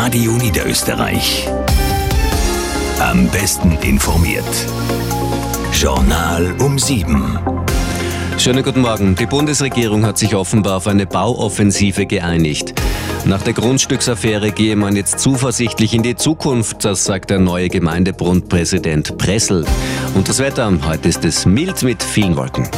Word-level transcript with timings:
Radio 0.00 0.30
Niederösterreich. 0.34 1.48
Am 3.00 3.26
besten 3.30 3.72
informiert. 3.82 4.44
Journal 5.72 6.54
um 6.60 6.78
sieben. 6.78 7.36
Schönen 8.38 8.62
guten 8.62 8.82
Morgen. 8.82 9.16
Die 9.16 9.26
Bundesregierung 9.26 10.06
hat 10.06 10.16
sich 10.16 10.36
offenbar 10.36 10.76
auf 10.76 10.86
eine 10.86 11.04
Bauoffensive 11.04 12.06
geeinigt. 12.06 12.74
Nach 13.24 13.42
der 13.42 13.54
Grundstücksaffäre 13.54 14.52
gehe 14.52 14.76
man 14.76 14.94
jetzt 14.94 15.18
zuversichtlich 15.18 15.92
in 15.94 16.04
die 16.04 16.14
Zukunft, 16.14 16.84
das 16.84 17.04
sagt 17.04 17.30
der 17.30 17.40
neue 17.40 17.68
Gemeindebundpräsident 17.68 19.18
Pressel. 19.18 19.66
Und 20.14 20.28
das 20.28 20.38
Wetter, 20.38 20.72
heute 20.86 21.08
ist 21.08 21.24
es 21.24 21.44
mild 21.44 21.82
mit 21.82 22.04
vielen 22.04 22.36
Wolken. 22.36 22.68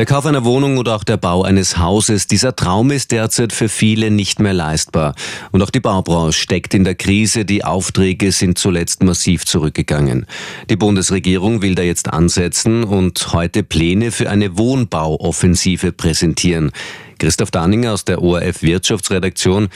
Der 0.00 0.06
Kauf 0.06 0.24
einer 0.24 0.46
Wohnung 0.46 0.78
oder 0.78 0.96
auch 0.96 1.04
der 1.04 1.18
Bau 1.18 1.42
eines 1.42 1.76
Hauses, 1.76 2.26
dieser 2.26 2.56
Traum 2.56 2.90
ist 2.90 3.12
derzeit 3.12 3.52
für 3.52 3.68
viele 3.68 4.10
nicht 4.10 4.40
mehr 4.40 4.54
leistbar. 4.54 5.14
Und 5.52 5.60
auch 5.60 5.68
die 5.68 5.80
Baubranche 5.80 6.40
steckt 6.40 6.72
in 6.72 6.84
der 6.84 6.94
Krise, 6.94 7.44
die 7.44 7.66
Aufträge 7.66 8.32
sind 8.32 8.56
zuletzt 8.56 9.02
massiv 9.02 9.44
zurückgegangen. 9.44 10.24
Die 10.70 10.76
Bundesregierung 10.76 11.60
will 11.60 11.74
da 11.74 11.82
jetzt 11.82 12.10
ansetzen 12.10 12.82
und 12.82 13.34
heute 13.34 13.62
Pläne 13.62 14.10
für 14.10 14.30
eine 14.30 14.56
Wohnbauoffensive 14.56 15.92
präsentieren. 15.92 16.72
Christoph 17.18 17.50
Danninger 17.50 17.92
aus 17.92 18.06
der 18.06 18.22
ORF 18.22 18.62
Wirtschaftsredaktion, 18.62 19.68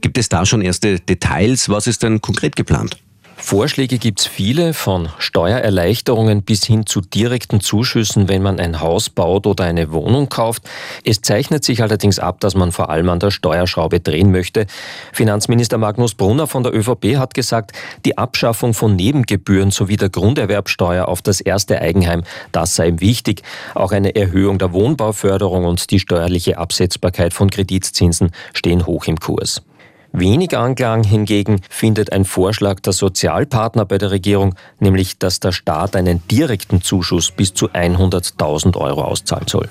gibt 0.00 0.16
es 0.16 0.28
da 0.28 0.46
schon 0.46 0.62
erste 0.62 1.00
Details? 1.00 1.68
Was 1.68 1.88
ist 1.88 2.04
denn 2.04 2.20
konkret 2.20 2.54
geplant? 2.54 2.98
Vorschläge 3.44 3.98
gibt 3.98 4.20
es 4.20 4.26
viele, 4.26 4.72
von 4.72 5.08
Steuererleichterungen 5.18 6.42
bis 6.42 6.64
hin 6.64 6.86
zu 6.86 7.00
direkten 7.00 7.60
Zuschüssen, 7.60 8.28
wenn 8.28 8.40
man 8.40 8.60
ein 8.60 8.80
Haus 8.80 9.10
baut 9.10 9.48
oder 9.48 9.64
eine 9.64 9.90
Wohnung 9.90 10.28
kauft. 10.28 10.62
Es 11.04 11.20
zeichnet 11.22 11.64
sich 11.64 11.82
allerdings 11.82 12.20
ab, 12.20 12.38
dass 12.40 12.54
man 12.54 12.70
vor 12.70 12.88
allem 12.88 13.10
an 13.10 13.18
der 13.18 13.32
Steuerschraube 13.32 13.98
drehen 13.98 14.30
möchte. 14.30 14.66
Finanzminister 15.12 15.76
Magnus 15.76 16.14
Brunner 16.14 16.46
von 16.46 16.62
der 16.62 16.72
ÖVP 16.72 17.16
hat 17.16 17.34
gesagt, 17.34 17.72
die 18.04 18.16
Abschaffung 18.16 18.74
von 18.74 18.94
Nebengebühren 18.94 19.72
sowie 19.72 19.96
der 19.96 20.08
Grunderwerbsteuer 20.08 21.08
auf 21.08 21.20
das 21.20 21.40
erste 21.40 21.80
Eigenheim, 21.80 22.22
das 22.52 22.76
sei 22.76 22.88
ihm 22.88 23.00
wichtig. 23.00 23.42
Auch 23.74 23.90
eine 23.90 24.14
Erhöhung 24.14 24.58
der 24.58 24.72
Wohnbauförderung 24.72 25.64
und 25.64 25.90
die 25.90 25.98
steuerliche 25.98 26.58
Absetzbarkeit 26.58 27.34
von 27.34 27.50
Kreditzinsen 27.50 28.30
stehen 28.54 28.86
hoch 28.86 29.06
im 29.06 29.18
Kurs. 29.18 29.62
Wenig 30.12 30.56
Anklang 30.56 31.04
hingegen 31.04 31.60
findet 31.70 32.12
ein 32.12 32.26
Vorschlag 32.26 32.80
der 32.80 32.92
Sozialpartner 32.92 33.86
bei 33.86 33.96
der 33.96 34.10
Regierung, 34.10 34.54
nämlich 34.78 35.18
dass 35.18 35.40
der 35.40 35.52
Staat 35.52 35.96
einen 35.96 36.22
direkten 36.28 36.82
Zuschuss 36.82 37.30
bis 37.30 37.54
zu 37.54 37.70
100.000 37.70 38.76
Euro 38.76 39.02
auszahlen 39.04 39.48
soll. 39.48 39.68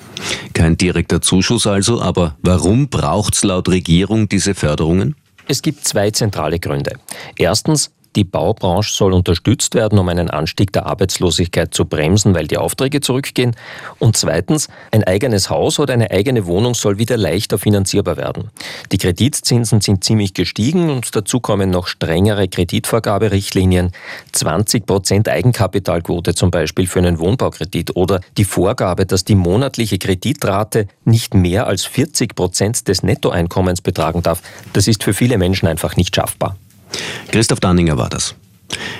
Kein 0.53 0.78
direkter 0.78 1.22
Zuschuss 1.22 1.67
also, 1.67 2.02
aber 2.02 2.36
warum 2.42 2.89
braucht 2.89 3.36
es 3.36 3.44
laut 3.44 3.70
Regierung 3.70 4.30
diese 4.30 4.56
Förderungen? 4.56 5.16
Es 5.48 5.61
gibt 5.61 5.86
zwei 5.86 6.09
zentrale 6.09 6.59
Gründe. 6.59 6.94
Erstens, 7.36 7.92
die 8.16 8.23
Baubranche 8.23 8.94
soll 8.94 9.14
unterstützt 9.14 9.76
werden, 9.76 9.98
um 9.98 10.09
einen 10.09 10.30
Anstieg 10.30 10.73
der 10.73 10.86
Arbeitslosigkeit 10.86 11.73
zu 11.73 11.86
bremsen, 11.86 12.36
weil 12.36 12.48
die 12.48 12.58
Aufträge 12.58 13.02
zurückgehen. 13.02 13.56
Und 14.00 14.17
zweitens, 14.17 14.67
ein 14.92 15.04
eigenes 15.04 15.50
Haus 15.50 15.80
oder 15.80 15.94
eine 15.94 16.12
eigene 16.12 16.45
Wohnung 16.45 16.73
soll 16.73 16.98
wieder 16.98 17.17
leichter 17.17 17.58
finanzierbar 17.58 18.17
werden. 18.17 18.50
Die 18.92 18.98
Kreditzinsen 18.98 19.82
sind 19.82 20.04
ziemlich 20.04 20.34
gestiegen 20.34 20.89
und 20.89 21.16
dazu 21.16 21.39
kommen 21.39 21.70
noch 21.70 21.88
strengere 21.88 22.48
Kreditvergaberichtlinien, 22.48 23.92
20 24.34 24.86
Prozent 24.86 25.30
Eigenkapitalquote 25.30 26.36
zum 26.36 26.52
Beispiel 26.52 26.88
für 26.88 27.00
einen 27.00 27.20
Wohnbaukredit 27.20 27.95
oder 27.95 28.22
die 28.38 28.45
Vorgabe, 28.45 29.06
dass 29.06 29.23
die 29.23 29.36
monatliche 29.36 29.98
Kreditrate 29.98 30.88
nicht 31.06 31.34
mehr 31.34 31.67
als 31.67 31.86
40 31.86 32.36
Prozent 32.36 32.88
des 32.88 33.04
Nettoeinkommens 33.04 33.82
betragen 33.82 34.22
darf. 34.22 34.42
Das 34.73 34.88
ist 34.88 35.04
für 35.04 35.14
viele 35.14 35.38
Menschen 35.38 35.67
einfach 35.67 35.95
nicht 35.95 36.16
schaffbar. 36.16 36.58
Christoph 37.31 37.59
Danninger 37.59 37.97
war 37.97 38.09
das. 38.09 38.36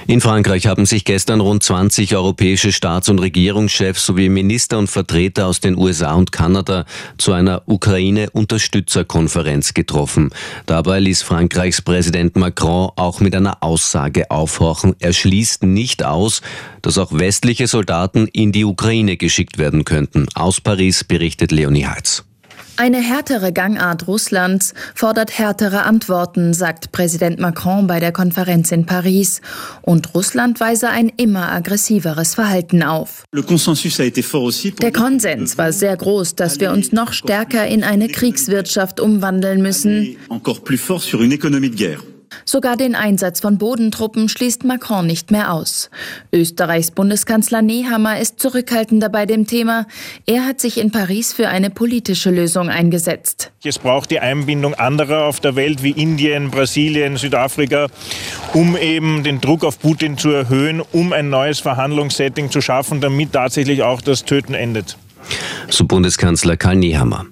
In 0.08 0.22
Frankreich 0.22 0.68
haben 0.68 0.86
sich 0.86 1.04
gestern 1.06 1.40
rund 1.40 1.64
20 1.64 2.16
europäische 2.16 2.72
Staats- 2.72 3.10
und 3.10 3.18
Regierungschefs 3.20 4.06
sowie 4.06 4.30
Minister 4.30 4.78
und 4.78 4.86
Vertreter 4.88 5.48
aus 5.48 5.60
den 5.60 5.76
USA 5.78 6.14
und 6.14 6.32
Kanada 6.32 6.86
zu 7.18 7.34
einer 7.34 7.64
Ukraine-Unterstützerkonferenz 7.66 9.74
getroffen. 9.74 10.30
Dabei 10.66 11.00
ließ 11.00 11.24
Frankreichs 11.24 11.82
Präsident 11.82 12.36
Macron 12.36 12.92
auch 12.96 13.20
mit 13.20 13.36
einer 13.36 13.64
Aussage 13.64 14.30
aufhorchen. 14.32 14.96
Er 15.00 15.14
schließt 15.14 15.64
nicht 15.64 16.04
aus, 16.04 16.42
dass 16.82 16.98
auch 16.98 17.14
westliche 17.14 17.68
Soldaten 17.68 18.28
in 18.28 18.52
die 18.52 18.66
Ukraine 18.66 19.16
geschickt 19.18 19.58
werden 19.58 19.86
könnten. 19.86 20.28
Aus 20.36 20.62
Paris 20.62 21.04
berichtet 21.04 21.52
Leonie 21.52 21.86
Heitz. 21.86 22.24
Eine 22.78 22.98
härtere 22.98 23.52
Gangart 23.52 24.08
Russlands 24.08 24.74
fordert 24.96 25.38
härtere 25.38 25.84
Antworten, 25.84 26.54
sagt 26.54 26.92
Präsident 26.92 27.40
Macron 27.40 27.86
bei 27.86 28.00
der 28.00 28.12
Konferenz 28.12 28.72
in 28.72 28.86
Paris. 28.86 29.42
Und 29.82 30.16
Russland 30.16 30.60
weise 30.60 30.90
ein 30.90 31.12
immer 31.18 31.52
aggressiveres 31.52 32.34
Verhalten 32.34 32.82
auf. 32.82 33.24
Der 34.82 34.92
Konsens 34.92 35.58
war 35.58 35.72
sehr 35.72 35.96
groß, 35.96 36.36
dass 36.36 36.60
wir 36.60 36.72
uns 36.72 36.92
noch 36.92 37.14
stärker 37.14 37.68
in 37.68 37.84
eine 37.84 38.08
Kriegswirtschaft 38.08 39.00
umwandeln 39.00 39.62
müssen. 39.62 40.18
Sogar 42.46 42.78
den 42.78 42.96
Einsatz 42.96 43.40
von 43.40 43.58
Bodentruppen 43.58 44.30
schließt 44.30 44.64
Macron 44.64 45.06
nicht 45.06 45.32
mehr 45.32 45.54
aus. 45.54 45.90
Österreichs 46.32 46.92
Bundeskanzler 46.92 47.62
Nehammer 47.62 48.20
ist 48.20 48.40
zurückhaltender 48.40 49.10
bei 49.10 49.26
dem 49.26 49.48
Thema. 49.48 49.86
Er 50.26 50.46
hat 50.46 50.60
sich 50.60 50.80
in 50.80 50.92
Paris 50.92 51.34
für 51.34 51.50
eine 51.50 51.70
politische 51.70 52.32
Lösung 52.32 52.70
eingesetzt. 52.70 53.52
Es 53.64 53.80
braucht 53.80 54.12
die 54.12 54.20
Einbindung 54.20 54.74
anderer 54.74 55.26
auf 55.26 55.40
der 55.40 55.56
Welt 55.56 55.84
wie 55.84 55.92
Indien, 55.92 56.52
Brasilien, 56.52 57.18
Südafrika, 57.18 57.88
um 58.54 58.76
eben 58.76 59.24
den 59.24 59.42
Druck 59.42 59.64
auf 59.64 59.80
Putin 59.80 60.18
zu 60.18 60.30
erhöhen, 60.30 60.82
um 60.92 61.14
ein 61.14 61.30
neues 61.30 61.60
Verhandlungssetting 61.60 62.52
zu 62.52 62.62
schaffen, 62.62 63.02
damit 63.02 63.34
tatsächlich 63.34 63.84
auch 63.84 64.02
das 64.02 64.26
Töten 64.26 64.54
endet. 64.54 64.98
So 65.70 65.86
Bundeskanzler 65.86 66.58
Karl 66.58 66.78
Nehammer. 66.78 67.26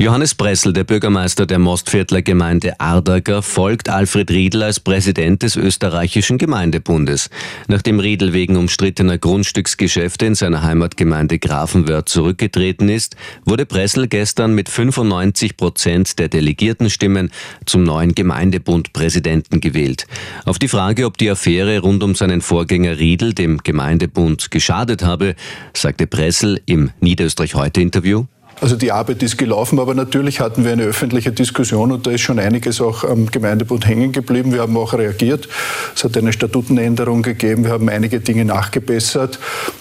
Johannes 0.00 0.36
Bressel, 0.36 0.72
der 0.72 0.84
Bürgermeister 0.84 1.44
der 1.44 1.58
Mostviertler 1.58 2.22
Gemeinde 2.22 2.78
Ardager, 2.78 3.42
folgt 3.42 3.88
Alfred 3.88 4.30
Riedl 4.30 4.62
als 4.62 4.78
Präsident 4.78 5.42
des 5.42 5.56
österreichischen 5.56 6.38
Gemeindebundes. 6.38 7.30
Nachdem 7.66 7.98
Riedl 7.98 8.32
wegen 8.32 8.56
umstrittener 8.56 9.18
Grundstücksgeschäfte 9.18 10.26
in 10.26 10.36
seiner 10.36 10.62
Heimatgemeinde 10.62 11.40
Grafenwörth 11.40 12.08
zurückgetreten 12.08 12.88
ist, 12.88 13.16
wurde 13.44 13.66
Bressel 13.66 14.06
gestern 14.06 14.54
mit 14.54 14.68
95 14.68 15.56
Prozent 15.56 16.20
der 16.20 16.28
Delegiertenstimmen 16.28 17.32
zum 17.66 17.82
neuen 17.82 18.14
Gemeindebundpräsidenten 18.14 19.60
gewählt. 19.60 20.06
Auf 20.44 20.60
die 20.60 20.68
Frage, 20.68 21.06
ob 21.06 21.18
die 21.18 21.28
Affäre 21.28 21.80
rund 21.80 22.04
um 22.04 22.14
seinen 22.14 22.40
Vorgänger 22.40 23.00
Riedl 23.00 23.32
dem 23.32 23.58
Gemeindebund 23.64 24.52
geschadet 24.52 25.02
habe, 25.02 25.34
sagte 25.74 26.06
Bressel 26.06 26.60
im 26.66 26.92
Niederösterreich 27.00 27.56
heute 27.56 27.80
Interview. 27.80 28.26
Also 28.60 28.76
die 28.76 28.90
Arbeit 28.90 29.22
ist 29.22 29.38
gelaufen, 29.38 29.78
aber 29.78 29.94
natürlich 29.94 30.40
hatten 30.40 30.64
wir 30.64 30.72
eine 30.72 30.82
öffentliche 30.82 31.30
Diskussion 31.30 31.92
und 31.92 32.06
da 32.06 32.10
ist 32.10 32.22
schon 32.22 32.38
einiges 32.38 32.80
auch 32.80 33.04
am 33.04 33.26
Gemeindebund 33.26 33.86
hängen 33.86 34.10
geblieben. 34.10 34.52
Wir 34.52 34.62
haben 34.62 34.76
auch 34.76 34.94
reagiert. 34.94 35.48
Es 35.94 36.02
hat 36.02 36.16
eine 36.16 36.32
Statutenänderung 36.32 37.22
gegeben. 37.22 37.64
Wir 37.64 37.72
haben 37.72 37.88
einige 37.88 38.20
Dinge 38.20 38.44
nachgebessert 38.44 39.38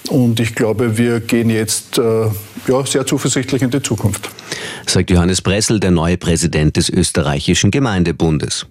und 0.09 0.39
ich 0.39 0.53
glaube, 0.53 0.97
wir 0.97 1.19
gehen 1.21 1.49
jetzt 1.49 1.97
äh, 1.97 2.27
ja, 2.67 2.85
sehr 2.85 3.05
zuversichtlich 3.05 3.61
in 3.61 3.71
die 3.71 3.81
Zukunft 3.81 4.29
sagt 4.89 5.09
Johannes 5.09 5.41
Bressel, 5.41 5.79
der 5.79 5.91
neue 5.91 6.17
Präsident 6.17 6.77
des 6.77 6.89
österreichischen 6.89 7.71
Gemeindebundes. 7.71 8.65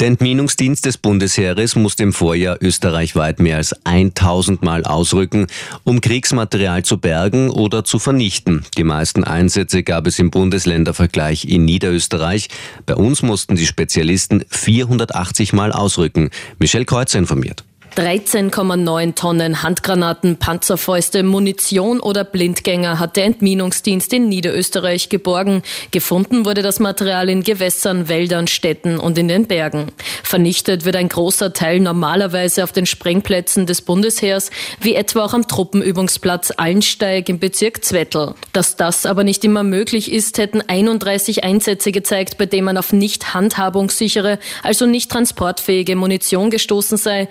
Der 0.00 0.08
Entminungsdienst 0.08 0.84
des 0.84 0.98
Bundesheeres 0.98 1.76
musste 1.76 2.02
im 2.02 2.12
Vorjahr 2.12 2.58
österreichweit 2.60 3.38
mehr 3.38 3.56
als 3.56 3.74
1000 3.84 4.62
Mal 4.62 4.84
ausrücken, 4.84 5.46
um 5.84 6.00
Kriegsmaterial 6.00 6.84
zu 6.84 6.98
bergen 6.98 7.50
oder 7.50 7.84
zu 7.84 7.98
vernichten. 7.98 8.64
Die 8.76 8.84
meisten 8.84 9.24
Einsätze 9.24 9.82
gab 9.82 10.06
es 10.06 10.18
im 10.18 10.30
Bundesländervergleich 10.30 11.44
in 11.44 11.64
Niederösterreich. 11.64 12.48
Bei 12.86 12.94
uns 12.94 13.22
mussten 13.22 13.56
die 13.56 13.66
Spezialisten 13.66 14.44
480 14.48 15.52
Mal 15.52 15.72
ausrücken. 15.72 16.30
Michel 16.58 16.84
Kreuzer 16.84 17.18
informiert. 17.18 17.64
13,9 17.96 19.14
Tonnen 19.14 19.62
Handgranaten, 19.62 20.38
Panzerfäuste, 20.38 21.22
Munition 21.22 22.00
oder 22.00 22.24
Blindgänger 22.24 22.98
hat 22.98 23.16
der 23.16 23.26
Entminungsdienst 23.26 24.14
in 24.14 24.30
Niederösterreich 24.30 25.10
geborgen. 25.10 25.62
Gefunden 25.90 26.46
wurde 26.46 26.62
das 26.62 26.80
Material 26.80 27.28
in 27.28 27.42
Gewässern, 27.42 28.08
Wäldern, 28.08 28.46
Städten 28.46 28.98
und 28.98 29.18
in 29.18 29.28
den 29.28 29.46
Bergen. 29.46 29.92
Vernichtet 30.22 30.86
wird 30.86 30.96
ein 30.96 31.10
großer 31.10 31.52
Teil 31.52 31.80
normalerweise 31.80 32.64
auf 32.64 32.72
den 32.72 32.86
Sprengplätzen 32.86 33.66
des 33.66 33.82
Bundesheers, 33.82 34.50
wie 34.80 34.94
etwa 34.94 35.26
auch 35.26 35.34
am 35.34 35.46
Truppenübungsplatz 35.46 36.54
Allensteig 36.56 37.28
im 37.28 37.40
Bezirk 37.40 37.84
Zwettl. 37.84 38.34
Dass 38.54 38.76
das 38.76 39.04
aber 39.04 39.22
nicht 39.22 39.44
immer 39.44 39.64
möglich 39.64 40.10
ist, 40.10 40.38
hätten 40.38 40.62
31 40.66 41.44
Einsätze 41.44 41.92
gezeigt, 41.92 42.38
bei 42.38 42.46
denen 42.46 42.64
man 42.64 42.78
auf 42.78 42.94
nicht 42.94 43.34
handhabungssichere, 43.34 44.38
also 44.62 44.86
nicht 44.86 45.10
transportfähige 45.10 45.94
Munition 45.94 46.48
gestoßen 46.48 46.96
sei. 46.96 47.28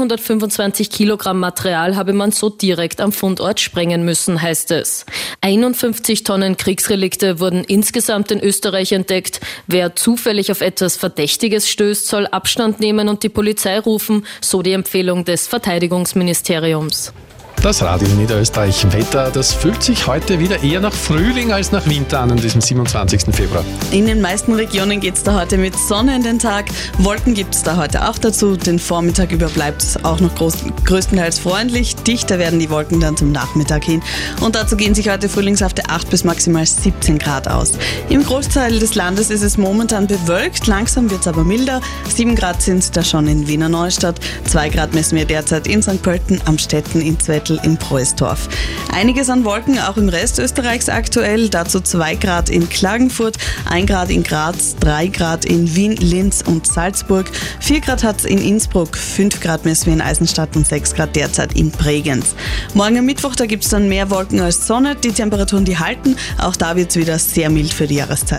125 0.00 0.88
Kilogramm 0.88 1.38
Material 1.38 1.94
habe 1.94 2.14
man 2.14 2.32
so 2.32 2.48
direkt 2.48 3.02
am 3.02 3.12
Fundort 3.12 3.60
sprengen 3.60 4.02
müssen, 4.02 4.40
heißt 4.40 4.70
es. 4.70 5.04
51 5.42 6.24
Tonnen 6.24 6.56
Kriegsrelikte 6.56 7.38
wurden 7.38 7.64
insgesamt 7.64 8.30
in 8.30 8.40
Österreich 8.40 8.92
entdeckt. 8.92 9.40
Wer 9.66 9.94
zufällig 9.96 10.50
auf 10.50 10.62
etwas 10.62 10.96
Verdächtiges 10.96 11.68
stößt, 11.68 12.06
soll 12.06 12.26
Abstand 12.26 12.80
nehmen 12.80 13.08
und 13.08 13.22
die 13.22 13.28
Polizei 13.28 13.78
rufen, 13.78 14.24
so 14.40 14.62
die 14.62 14.72
Empfehlung 14.72 15.26
des 15.26 15.46
Verteidigungsministeriums. 15.46 17.12
Das 17.62 17.82
Radio 17.82 18.08
Niederösterreich 18.08 18.90
Wetter, 18.90 19.30
das 19.30 19.52
fühlt 19.52 19.82
sich 19.82 20.06
heute 20.06 20.38
wieder 20.38 20.62
eher 20.62 20.80
nach 20.80 20.94
Frühling 20.94 21.52
als 21.52 21.72
nach 21.72 21.86
Winter 21.86 22.20
an, 22.20 22.30
an 22.30 22.38
diesem 22.38 22.62
27. 22.62 23.34
Februar. 23.34 23.62
In 23.90 24.06
den 24.06 24.22
meisten 24.22 24.54
Regionen 24.54 24.98
geht 24.98 25.16
es 25.16 25.24
da 25.24 25.38
heute 25.38 25.58
mit 25.58 25.76
Sonne 25.76 26.16
in 26.16 26.22
den 26.22 26.38
Tag. 26.38 26.70
Wolken 26.96 27.34
gibt 27.34 27.54
es 27.54 27.62
da 27.62 27.76
heute 27.76 28.08
auch 28.08 28.16
dazu. 28.16 28.56
Den 28.56 28.78
Vormittag 28.78 29.30
über 29.30 29.48
bleibt 29.48 29.82
es 29.82 30.02
auch 30.06 30.20
noch 30.20 30.34
groß, 30.36 30.54
größtenteils 30.86 31.38
freundlich. 31.38 31.96
Dichter 31.96 32.38
werden 32.38 32.58
die 32.58 32.70
Wolken 32.70 32.98
dann 32.98 33.18
zum 33.18 33.30
Nachmittag 33.30 33.84
hin. 33.84 34.00
Und 34.40 34.54
dazu 34.54 34.74
gehen 34.74 34.94
sich 34.94 35.10
heute 35.10 35.28
frühlingshafte 35.28 35.82
8 35.86 36.08
bis 36.08 36.24
maximal 36.24 36.64
17 36.64 37.18
Grad 37.18 37.46
aus. 37.46 37.72
Im 38.08 38.24
Großteil 38.24 38.78
des 38.78 38.94
Landes 38.94 39.28
ist 39.28 39.42
es 39.42 39.58
momentan 39.58 40.06
bewölkt, 40.06 40.66
langsam 40.66 41.10
wird 41.10 41.20
es 41.20 41.28
aber 41.28 41.44
milder. 41.44 41.82
7 42.08 42.36
Grad 42.36 42.62
sind 42.62 42.78
es 42.78 42.90
da 42.90 43.04
schon 43.04 43.28
in 43.28 43.46
Wiener 43.48 43.68
Neustadt. 43.68 44.18
2 44.46 44.70
Grad 44.70 44.94
messen 44.94 45.18
wir 45.18 45.26
derzeit 45.26 45.66
in 45.66 45.82
St. 45.82 46.02
Pölten, 46.02 46.40
am 46.46 46.56
Städten, 46.56 47.02
in 47.02 47.20
Zwettl 47.20 47.49
Viertel 47.50 47.60
in 47.64 47.76
Preußdorf. 47.76 48.48
Einiges 48.92 49.28
an 49.28 49.44
Wolken 49.44 49.78
auch 49.78 49.96
im 49.96 50.08
Rest 50.08 50.38
Österreichs 50.38 50.88
aktuell. 50.88 51.48
Dazu 51.48 51.80
2 51.80 52.14
Grad 52.16 52.48
in 52.48 52.68
Klagenfurt, 52.68 53.36
1 53.68 53.86
Grad 53.86 54.10
in 54.10 54.22
Graz, 54.22 54.76
3 54.80 55.08
Grad 55.08 55.44
in 55.44 55.74
Wien, 55.74 55.96
Linz 55.96 56.42
und 56.46 56.66
Salzburg, 56.66 57.30
4 57.60 57.80
Grad 57.80 58.04
hat 58.04 58.20
es 58.20 58.24
in 58.24 58.38
Innsbruck, 58.38 58.96
5 58.96 59.40
Grad 59.40 59.64
messen 59.64 59.86
wir 59.86 59.92
in 59.94 60.00
Eisenstadt 60.00 60.54
und 60.56 60.66
6 60.66 60.94
Grad 60.94 61.16
derzeit 61.16 61.54
in 61.54 61.70
Bregenz. 61.70 62.34
Morgen 62.74 62.98
am 62.98 63.06
Mittwoch, 63.06 63.34
da 63.34 63.46
gibt 63.46 63.64
es 63.64 63.70
dann 63.70 63.88
mehr 63.88 64.10
Wolken 64.10 64.40
als 64.40 64.66
Sonne. 64.66 64.96
Die 64.96 65.12
Temperaturen, 65.12 65.64
die 65.64 65.78
halten. 65.78 66.16
Auch 66.38 66.56
da 66.56 66.76
wird 66.76 66.90
es 66.90 66.96
wieder 66.96 67.18
sehr 67.18 67.50
mild 67.50 67.72
für 67.72 67.86
die 67.86 67.96
Jahreszeit. 67.96 68.38